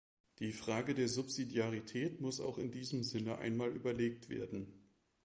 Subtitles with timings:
[0.39, 4.73] Die Frage der Subsidiarität muss auch in diesem Sinne einmal überlegt werden.